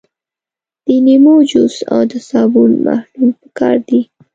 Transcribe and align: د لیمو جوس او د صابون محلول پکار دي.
د 0.85 0.87
لیمو 1.05 1.35
جوس 1.49 1.75
او 1.93 1.99
د 2.09 2.13
صابون 2.29 2.71
محلول 2.85 3.31
پکار 3.41 3.75
دي. 3.87 4.01